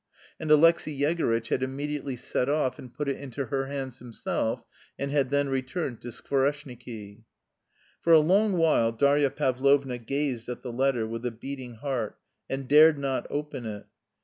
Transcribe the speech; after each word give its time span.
And 0.39 0.49
Alexey 0.49 0.97
Yegorytch 0.99 1.49
had 1.49 1.61
immediately 1.61 2.17
set 2.17 2.49
off 2.49 2.79
and 2.79 2.91
put 2.91 3.07
it 3.07 3.17
into 3.17 3.45
her 3.45 3.67
hands 3.67 3.99
himself 3.99 4.63
and 4.97 5.11
had 5.11 5.29
then 5.29 5.47
returned 5.47 6.01
to 6.01 6.07
Skvoreshniki. 6.07 7.21
For 8.01 8.11
a 8.11 8.17
long 8.19 8.53
while 8.53 8.91
Darya 8.91 9.29
Pavlovna 9.29 9.99
gazed 9.99 10.49
at 10.49 10.63
the 10.63 10.73
letter 10.73 11.05
with 11.05 11.23
a 11.23 11.29
beating 11.31 11.75
heart, 11.75 12.17
and 12.49 12.67
dared 12.67 12.97
not 12.97 13.27
open 13.29 13.67
it. 13.67 13.85